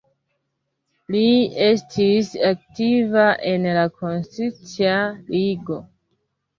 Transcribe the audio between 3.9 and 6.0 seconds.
Konscia Ligo.